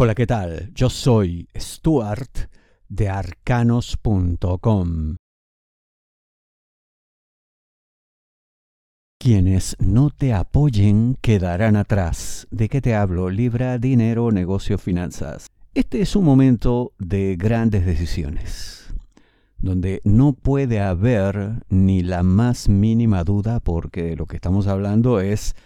Hola, 0.00 0.14
¿qué 0.14 0.28
tal? 0.28 0.70
Yo 0.76 0.90
soy 0.90 1.48
Stuart 1.58 2.30
de 2.88 3.08
arcanos.com. 3.08 4.36
Quienes 9.18 9.74
no 9.80 10.10
te 10.10 10.32
apoyen 10.32 11.16
quedarán 11.20 11.74
atrás. 11.74 12.46
¿De 12.52 12.68
qué 12.68 12.80
te 12.80 12.94
hablo? 12.94 13.28
Libra, 13.28 13.78
dinero, 13.78 14.30
negocio, 14.30 14.78
finanzas. 14.78 15.48
Este 15.74 16.00
es 16.00 16.14
un 16.14 16.24
momento 16.24 16.92
de 17.00 17.34
grandes 17.34 17.84
decisiones, 17.84 18.94
donde 19.58 20.00
no 20.04 20.32
puede 20.32 20.78
haber 20.78 21.64
ni 21.70 22.04
la 22.04 22.22
más 22.22 22.68
mínima 22.68 23.24
duda 23.24 23.58
porque 23.58 24.14
lo 24.14 24.26
que 24.26 24.36
estamos 24.36 24.68
hablando 24.68 25.18
es 25.18 25.56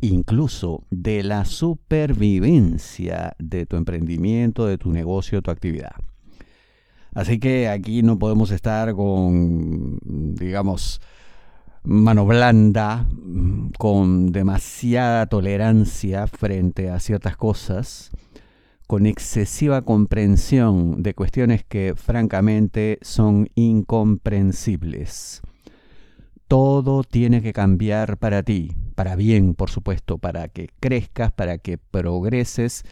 incluso 0.00 0.84
de 0.90 1.22
la 1.22 1.44
supervivencia 1.44 3.34
de 3.38 3.66
tu 3.66 3.76
emprendimiento, 3.76 4.66
de 4.66 4.78
tu 4.78 4.92
negocio, 4.92 5.42
tu 5.42 5.50
actividad. 5.50 5.94
Así 7.14 7.38
que 7.38 7.68
aquí 7.68 8.02
no 8.02 8.18
podemos 8.18 8.50
estar 8.50 8.94
con, 8.94 9.98
digamos, 10.34 11.00
mano 11.82 12.26
blanda, 12.26 13.06
con 13.78 14.32
demasiada 14.32 15.26
tolerancia 15.26 16.26
frente 16.26 16.90
a 16.90 17.00
ciertas 17.00 17.36
cosas, 17.36 18.10
con 18.86 19.06
excesiva 19.06 19.82
comprensión 19.82 21.02
de 21.02 21.14
cuestiones 21.14 21.64
que 21.64 21.94
francamente 21.96 22.98
son 23.00 23.48
incomprensibles. 23.54 25.40
Todo 26.48 27.02
tiene 27.02 27.40
que 27.40 27.52
cambiar 27.52 28.18
para 28.18 28.42
ti, 28.42 28.72
para 28.96 29.14
bien, 29.14 29.54
por 29.54 29.70
supuesto, 29.70 30.18
para 30.18 30.48
que 30.48 30.70
crezcas, 30.80 31.30
para 31.30 31.58
que 31.58 31.76
progreses, 31.78 32.82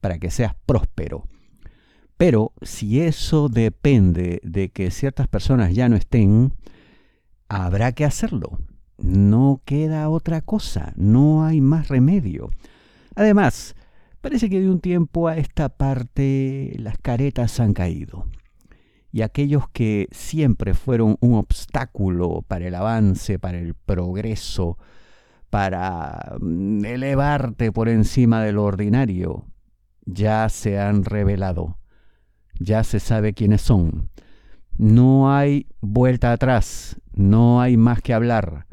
para 0.00 0.18
que 0.18 0.30
seas 0.30 0.54
próspero. 0.66 1.28
Pero 2.16 2.52
si 2.62 3.00
eso 3.00 3.48
depende 3.48 4.40
de 4.42 4.70
que 4.70 4.90
ciertas 4.90 5.28
personas 5.28 5.72
ya 5.72 5.88
no 5.88 5.96
estén, 5.96 6.52
habrá 7.48 7.92
que 7.92 8.04
hacerlo. 8.04 8.58
No 8.98 9.62
queda 9.64 10.08
otra 10.08 10.40
cosa, 10.40 10.92
no 10.96 11.44
hay 11.44 11.60
más 11.60 11.88
remedio. 11.88 12.50
Además, 13.14 13.76
parece 14.20 14.50
que 14.50 14.60
de 14.60 14.68
un 14.68 14.80
tiempo 14.80 15.28
a 15.28 15.36
esta 15.36 15.68
parte 15.68 16.74
las 16.76 16.98
caretas 16.98 17.60
han 17.60 17.72
caído. 17.72 18.26
Y 19.12 19.22
aquellos 19.22 19.68
que 19.68 20.08
siempre 20.10 20.74
fueron 20.74 21.18
un 21.20 21.34
obstáculo 21.34 22.42
para 22.42 22.66
el 22.66 22.74
avance, 22.74 23.38
para 23.38 23.58
el 23.58 23.74
progreso, 23.74 24.76
para 25.52 26.38
mm, 26.40 26.82
elevarte 26.86 27.72
por 27.72 27.90
encima 27.90 28.42
de 28.42 28.52
lo 28.52 28.64
ordinario, 28.64 29.44
ya 30.06 30.48
se 30.48 30.80
han 30.80 31.04
revelado, 31.04 31.76
ya 32.58 32.82
se 32.84 33.00
sabe 33.00 33.34
quiénes 33.34 33.60
son. 33.60 34.08
No 34.78 35.36
hay 35.36 35.66
vuelta 35.82 36.32
atrás, 36.32 36.98
no 37.12 37.60
hay 37.60 37.76
más 37.76 38.00
que 38.00 38.14
hablar. 38.14 38.66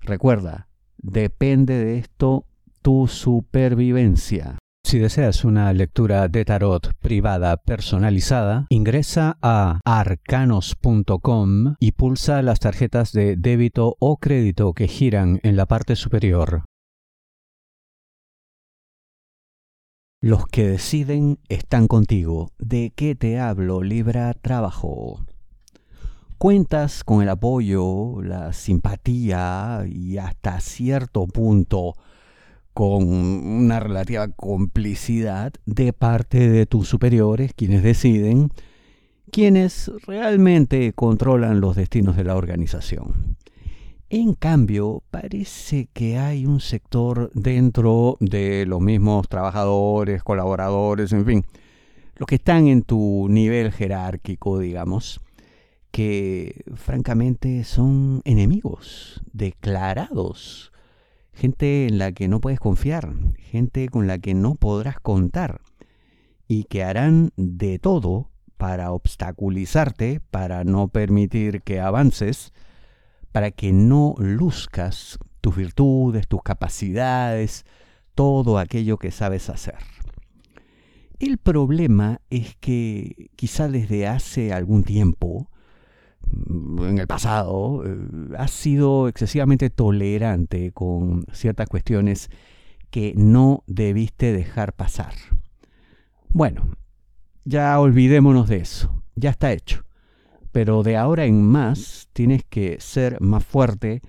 Recuerda, 0.00 0.68
depende 0.96 1.74
de 1.74 1.98
esto 1.98 2.46
tu 2.80 3.06
supervivencia. 3.06 4.57
Si 4.88 4.98
deseas 4.98 5.44
una 5.44 5.70
lectura 5.74 6.28
de 6.28 6.46
tarot 6.46 6.94
privada 7.00 7.58
personalizada, 7.58 8.64
ingresa 8.70 9.36
a 9.42 9.80
arcanos.com 9.84 11.74
y 11.78 11.92
pulsa 11.92 12.40
las 12.40 12.58
tarjetas 12.58 13.12
de 13.12 13.36
débito 13.36 13.96
o 13.98 14.16
crédito 14.16 14.72
que 14.72 14.88
giran 14.88 15.40
en 15.42 15.58
la 15.58 15.66
parte 15.66 15.94
superior. 15.94 16.64
Los 20.22 20.46
que 20.46 20.66
deciden 20.68 21.38
están 21.50 21.86
contigo. 21.86 22.48
¿De 22.58 22.90
qué 22.96 23.14
te 23.14 23.38
hablo, 23.38 23.82
Libra 23.82 24.32
Trabajo? 24.32 25.20
Cuentas 26.38 27.04
con 27.04 27.20
el 27.20 27.28
apoyo, 27.28 28.22
la 28.22 28.54
simpatía 28.54 29.84
y 29.86 30.16
hasta 30.16 30.60
cierto 30.60 31.26
punto 31.26 31.92
con 32.78 33.08
una 33.08 33.80
relativa 33.80 34.28
complicidad 34.28 35.52
de 35.66 35.92
parte 35.92 36.48
de 36.48 36.64
tus 36.64 36.86
superiores, 36.86 37.52
quienes 37.52 37.82
deciden, 37.82 38.50
quienes 39.32 39.90
realmente 40.06 40.92
controlan 40.92 41.60
los 41.60 41.74
destinos 41.74 42.16
de 42.16 42.22
la 42.22 42.36
organización. 42.36 43.36
En 44.10 44.34
cambio, 44.34 45.02
parece 45.10 45.88
que 45.92 46.18
hay 46.18 46.46
un 46.46 46.60
sector 46.60 47.32
dentro 47.34 48.16
de 48.20 48.64
los 48.64 48.80
mismos 48.80 49.28
trabajadores, 49.28 50.22
colaboradores, 50.22 51.12
en 51.12 51.26
fin, 51.26 51.44
los 52.14 52.28
que 52.28 52.36
están 52.36 52.68
en 52.68 52.82
tu 52.82 53.26
nivel 53.28 53.72
jerárquico, 53.72 54.60
digamos, 54.60 55.20
que 55.90 56.62
francamente 56.76 57.64
son 57.64 58.22
enemigos 58.24 59.20
declarados 59.32 60.70
gente 61.38 61.86
en 61.86 61.98
la 61.98 62.10
que 62.10 62.26
no 62.26 62.40
puedes 62.40 62.58
confiar, 62.58 63.14
gente 63.38 63.88
con 63.88 64.08
la 64.08 64.18
que 64.18 64.34
no 64.34 64.56
podrás 64.56 64.98
contar 64.98 65.60
y 66.48 66.64
que 66.64 66.82
harán 66.82 67.30
de 67.36 67.78
todo 67.78 68.30
para 68.56 68.90
obstaculizarte, 68.90 70.20
para 70.32 70.64
no 70.64 70.88
permitir 70.88 71.62
que 71.62 71.78
avances, 71.78 72.52
para 73.30 73.52
que 73.52 73.72
no 73.72 74.16
luzcas 74.18 75.20
tus 75.40 75.54
virtudes, 75.54 76.26
tus 76.26 76.42
capacidades, 76.42 77.64
todo 78.16 78.58
aquello 78.58 78.98
que 78.98 79.12
sabes 79.12 79.48
hacer. 79.48 79.76
El 81.20 81.38
problema 81.38 82.20
es 82.30 82.56
que 82.56 83.30
quizá 83.36 83.68
desde 83.68 84.08
hace 84.08 84.52
algún 84.52 84.82
tiempo 84.82 85.50
en 86.32 86.98
el 86.98 87.06
pasado 87.06 87.82
eh, 87.84 87.96
has 88.36 88.50
sido 88.50 89.08
excesivamente 89.08 89.70
tolerante 89.70 90.72
con 90.72 91.24
ciertas 91.32 91.68
cuestiones 91.68 92.30
que 92.90 93.12
no 93.16 93.64
debiste 93.66 94.32
dejar 94.32 94.72
pasar. 94.72 95.12
Bueno, 96.30 96.68
ya 97.44 97.78
olvidémonos 97.80 98.48
de 98.48 98.56
eso, 98.56 99.02
ya 99.14 99.30
está 99.30 99.52
hecho. 99.52 99.84
Pero 100.52 100.82
de 100.82 100.96
ahora 100.96 101.26
en 101.26 101.42
más 101.42 102.08
tienes 102.12 102.42
que 102.44 102.80
ser 102.80 103.20
más 103.20 103.44
fuerte, 103.44 104.00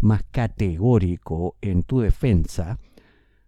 más 0.00 0.22
categórico 0.30 1.56
en 1.60 1.82
tu 1.82 2.00
defensa, 2.00 2.78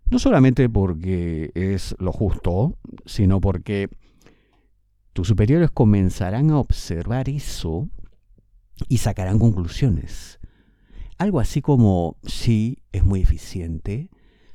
no 0.07 0.19
solamente 0.19 0.69
porque 0.69 1.53
es 1.55 1.95
lo 2.01 2.13
justo, 2.13 2.77
sino 3.07 3.41
porque 3.41 3.89
tus 5.13 5.29
superiores 5.29 5.71
comenzarán 5.71 6.51
a 6.51 6.59
observar 6.59 7.29
eso 7.29 7.89
y 8.89 8.99
sacarán 8.99 9.39
conclusiones. 9.39 10.39
Algo 11.19 11.41
así 11.41 11.61
como, 11.61 12.17
sí, 12.25 12.79
es 12.93 13.05
muy 13.05 13.21
eficiente, 13.21 14.11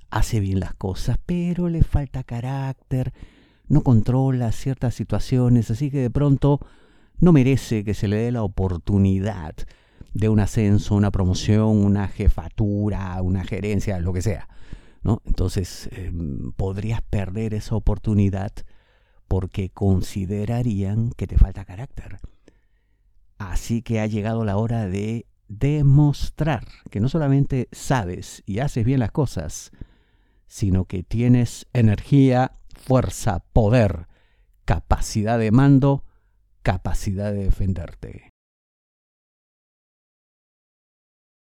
hace 0.09 0.40
bien 0.40 0.59
las 0.59 0.74
cosas, 0.74 1.19
pero 1.25 1.69
le 1.69 1.84
falta 1.84 2.24
carácter, 2.24 3.13
no 3.68 3.81
controla 3.81 4.52
ciertas 4.52 4.96
situaciones, 4.96 5.69
así 5.72 5.91
que 5.91 6.00
de 6.00 6.09
pronto 6.09 6.59
no 7.19 7.31
merece 7.31 7.84
que 7.84 7.94
se 7.94 8.08
le 8.08 8.18
dé 8.18 8.31
la 8.31 8.44
oportunidad 8.44 9.56
de 10.13 10.30
un 10.30 10.40
ascenso, 10.40 10.96
una 10.96 11.12
promoción, 11.12 11.84
una 11.86 12.07
jefatura, 12.07 13.22
una 13.22 13.44
gerencia, 13.44 14.00
lo 14.00 14.13
que 14.13 14.22
sea. 14.22 14.47
¿no? 15.03 15.22
Entonces 15.25 15.90
em, 15.92 16.52
podrías 16.53 17.02
perder 17.02 17.53
esa 17.53 17.75
oportunidad 17.75 18.52
porque 19.28 19.69
considerarían 19.69 21.12
que 21.12 21.28
te 21.28 21.38
falta 21.38 21.66
carácter. 21.66 22.19
Así 23.38 23.81
que 23.81 24.00
ha 24.00 24.06
llegado 24.06 24.46
la 24.46 24.57
hora 24.57 24.88
de 24.88 25.28
demostrar 25.47 26.66
que 26.90 27.00
no 27.00 27.09
solamente 27.09 27.68
sabes 27.72 28.44
y 28.46 28.59
haces 28.59 28.85
bien 28.85 29.00
las 29.00 29.12
cosas, 29.12 29.72
sino 30.47 30.85
que 30.85 31.03
tienes 31.03 31.68
energía, 31.74 32.53
fuerza, 32.75 33.40
poder, 33.53 34.07
capacidad 34.63 35.38
de 35.38 35.51
mando, 35.51 36.04
capacidad 36.62 37.31
de 37.31 37.44
defenderte. 37.44 38.30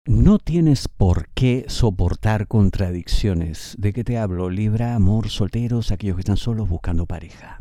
No 0.06 0.38
tienes 0.38 0.88
por 0.88 1.28
qué 1.30 1.66
soportar 1.68 2.48
contradicciones. 2.48 3.76
¿De 3.78 3.92
qué 3.92 4.02
te 4.02 4.16
hablo? 4.16 4.48
Libra, 4.48 4.94
amor, 4.94 5.28
solteros, 5.28 5.92
aquellos 5.92 6.16
que 6.16 6.22
están 6.22 6.36
solos 6.36 6.68
buscando 6.68 7.06
pareja. 7.06 7.60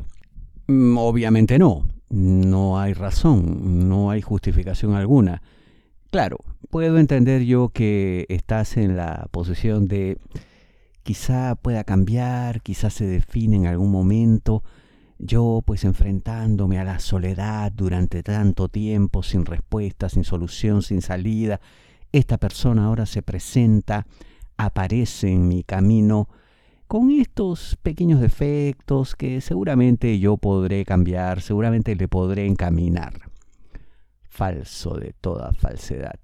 Mm, 0.68 0.98
obviamente 0.98 1.60
no 1.60 1.99
no 2.10 2.80
hay 2.80 2.94
razón, 2.94 3.88
no 3.90 4.10
hay 4.12 4.22
justificación 4.22 4.94
alguna. 4.94 5.42
Claro, 6.12 6.38
puedo 6.70 6.98
entender 6.98 7.44
yo 7.44 7.70
que 7.70 8.26
estás 8.30 8.78
en 8.78 8.98
la 8.98 9.28
posición 9.32 9.88
de 9.88 10.18
quizá 11.04 11.56
pueda 11.56 11.84
cambiar, 11.84 12.62
quizá 12.62 12.90
se 12.90 13.06
define 13.06 13.58
en 13.58 13.68
algún 13.68 13.92
momento. 13.92 14.64
Yo 15.20 15.62
pues 15.66 15.84
enfrentándome 15.84 16.80
a 16.80 16.84
la 16.84 17.00
soledad 17.00 17.72
durante 17.72 18.24
tanto 18.24 18.70
tiempo, 18.70 19.22
sin 19.22 19.46
respuesta, 19.46 20.10
sin 20.10 20.24
solución, 20.24 20.82
sin 20.82 21.02
salida, 21.02 21.60
esta 22.12 22.38
persona 22.38 22.86
ahora 22.86 23.06
se 23.06 23.22
presenta, 23.22 24.08
aparece 24.58 25.32
en 25.32 25.48
mi 25.48 25.64
camino 25.64 26.28
con 26.90 27.12
estos 27.12 27.78
pequeños 27.84 28.20
defectos 28.20 29.16
que 29.16 29.42
seguramente 29.42 30.18
yo 30.18 30.38
podré 30.38 30.86
cambiar, 30.86 31.40
seguramente 31.40 31.96
le 31.96 32.08
podré 32.08 32.48
encaminar. 32.48 33.14
Falso 34.24 34.96
de 34.96 35.14
toda 35.22 35.54
falsedad. 35.54 36.20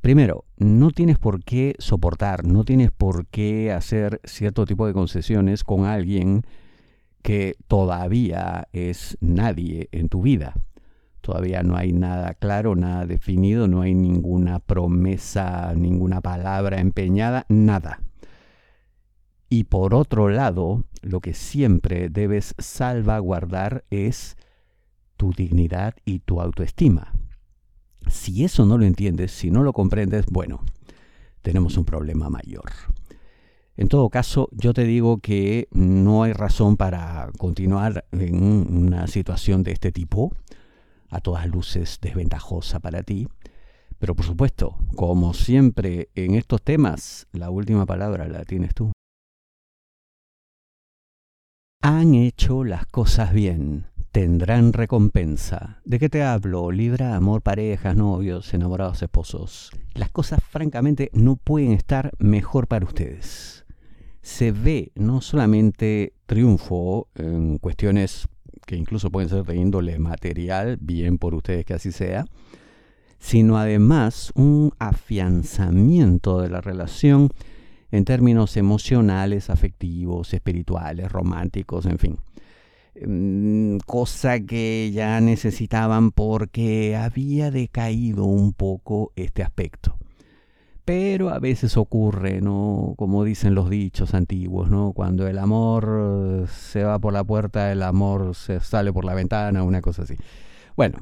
Primero, 0.00 0.44
no 0.58 0.92
tienes 0.92 1.18
por 1.18 1.42
qué 1.42 1.74
soportar, 1.80 2.44
no 2.44 2.62
tienes 2.62 2.92
por 2.92 3.26
qué 3.26 3.72
hacer 3.72 4.20
cierto 4.22 4.64
tipo 4.64 4.86
de 4.86 4.92
concesiones 4.92 5.64
con 5.64 5.86
alguien 5.86 6.42
que 7.22 7.56
todavía 7.66 8.68
es 8.72 9.18
nadie 9.20 9.88
en 9.90 10.08
tu 10.08 10.22
vida. 10.22 10.54
Todavía 11.20 11.64
no 11.64 11.76
hay 11.76 11.92
nada 11.92 12.34
claro, 12.34 12.76
nada 12.76 13.06
definido, 13.06 13.66
no 13.66 13.80
hay 13.80 13.96
ninguna 13.96 14.60
promesa, 14.60 15.74
ninguna 15.74 16.20
palabra 16.20 16.78
empeñada, 16.78 17.44
nada. 17.48 17.98
Y 19.48 19.64
por 19.64 19.94
otro 19.94 20.28
lado, 20.28 20.84
lo 21.02 21.20
que 21.20 21.34
siempre 21.34 22.08
debes 22.08 22.54
salvaguardar 22.58 23.84
es 23.90 24.36
tu 25.16 25.32
dignidad 25.32 25.94
y 26.04 26.18
tu 26.20 26.40
autoestima. 26.40 27.12
Si 28.08 28.44
eso 28.44 28.66
no 28.66 28.78
lo 28.78 28.84
entiendes, 28.84 29.32
si 29.32 29.50
no 29.50 29.62
lo 29.62 29.72
comprendes, 29.72 30.26
bueno, 30.26 30.64
tenemos 31.42 31.76
un 31.76 31.84
problema 31.84 32.28
mayor. 32.28 32.72
En 33.76 33.88
todo 33.88 34.08
caso, 34.08 34.48
yo 34.52 34.72
te 34.72 34.84
digo 34.84 35.18
que 35.18 35.68
no 35.70 36.22
hay 36.22 36.32
razón 36.32 36.76
para 36.76 37.30
continuar 37.36 38.06
en 38.10 38.42
una 38.42 39.06
situación 39.06 39.62
de 39.62 39.72
este 39.72 39.92
tipo, 39.92 40.34
a 41.10 41.20
todas 41.20 41.46
luces 41.46 41.98
desventajosa 42.00 42.80
para 42.80 43.02
ti. 43.02 43.28
Pero 43.98 44.14
por 44.14 44.24
supuesto, 44.24 44.76
como 44.94 45.34
siempre 45.34 46.10
en 46.14 46.34
estos 46.34 46.62
temas, 46.62 47.26
la 47.32 47.50
última 47.50 47.86
palabra 47.86 48.28
la 48.28 48.44
tienes 48.44 48.74
tú. 48.74 48.92
Han 51.88 52.16
hecho 52.16 52.64
las 52.64 52.84
cosas 52.86 53.32
bien 53.32 53.84
tendrán 54.10 54.72
recompensa. 54.72 55.80
¿De 55.84 56.00
qué 56.00 56.08
te 56.08 56.24
hablo? 56.24 56.72
Libra, 56.72 57.14
amor, 57.14 57.42
parejas, 57.42 57.94
novios, 57.94 58.52
enamorados, 58.54 59.02
esposos. 59.02 59.70
Las 59.94 60.10
cosas 60.10 60.42
francamente 60.42 61.10
no 61.12 61.36
pueden 61.36 61.70
estar 61.70 62.10
mejor 62.18 62.66
para 62.66 62.84
ustedes. 62.84 63.64
Se 64.20 64.50
ve 64.50 64.90
no 64.96 65.20
solamente 65.20 66.12
triunfo 66.26 67.06
en 67.14 67.58
cuestiones 67.58 68.26
que 68.66 68.74
incluso 68.74 69.12
pueden 69.12 69.28
ser 69.28 69.44
de 69.44 69.54
índole 69.54 69.96
material, 70.00 70.78
bien 70.80 71.18
por 71.18 71.36
ustedes 71.36 71.64
que 71.64 71.74
así 71.74 71.92
sea, 71.92 72.24
sino 73.20 73.58
además 73.58 74.32
un 74.34 74.72
afianzamiento 74.80 76.40
de 76.40 76.48
la 76.48 76.60
relación 76.60 77.28
en 77.90 78.04
términos 78.04 78.56
emocionales, 78.56 79.50
afectivos, 79.50 80.34
espirituales, 80.34 81.10
románticos, 81.10 81.86
en 81.86 81.98
fin. 81.98 82.18
Mm, 83.04 83.78
cosa 83.86 84.40
que 84.40 84.90
ya 84.92 85.20
necesitaban 85.20 86.12
porque 86.12 86.96
había 86.96 87.50
decaído 87.50 88.24
un 88.24 88.52
poco 88.52 89.12
este 89.16 89.42
aspecto. 89.42 89.98
Pero 90.84 91.30
a 91.30 91.40
veces 91.40 91.76
ocurre, 91.76 92.40
¿no? 92.40 92.94
Como 92.96 93.24
dicen 93.24 93.54
los 93.54 93.68
dichos 93.68 94.14
antiguos, 94.14 94.70
¿no? 94.70 94.92
Cuando 94.92 95.26
el 95.26 95.38
amor 95.38 96.46
se 96.48 96.84
va 96.84 96.98
por 96.98 97.12
la 97.12 97.24
puerta, 97.24 97.72
el 97.72 97.82
amor 97.82 98.34
se 98.36 98.60
sale 98.60 98.92
por 98.92 99.04
la 99.04 99.14
ventana, 99.14 99.64
una 99.64 99.82
cosa 99.82 100.04
así. 100.04 100.14
Bueno, 100.76 100.98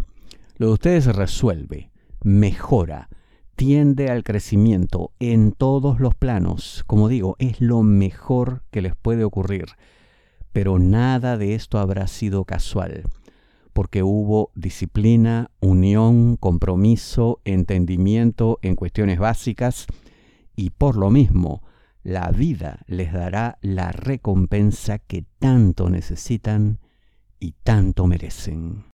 lo 0.56 0.68
de 0.68 0.72
ustedes 0.72 1.06
resuelve, 1.14 1.90
mejora, 2.22 3.08
tiende 3.54 4.10
al 4.10 4.24
crecimiento 4.24 5.12
en 5.18 5.52
todos 5.52 6.00
los 6.00 6.14
planos. 6.14 6.84
Como 6.86 7.08
digo, 7.08 7.36
es 7.38 7.60
lo 7.60 7.82
mejor 7.82 8.62
que 8.70 8.82
les 8.82 8.94
puede 8.94 9.24
ocurrir 9.24 9.66
pero 10.54 10.78
nada 10.78 11.36
de 11.36 11.56
esto 11.56 11.80
habrá 11.80 12.06
sido 12.06 12.44
casual, 12.44 13.02
porque 13.72 14.04
hubo 14.04 14.52
disciplina, 14.54 15.50
unión, 15.58 16.36
compromiso, 16.36 17.40
entendimiento 17.44 18.60
en 18.62 18.76
cuestiones 18.76 19.18
básicas, 19.18 19.88
y 20.54 20.70
por 20.70 20.96
lo 20.96 21.10
mismo 21.10 21.64
la 22.04 22.30
vida 22.30 22.84
les 22.86 23.12
dará 23.12 23.58
la 23.62 23.90
recompensa 23.90 25.00
que 25.00 25.24
tanto 25.40 25.90
necesitan 25.90 26.78
y 27.40 27.56
tanto 27.64 28.06
merecen. 28.06 28.93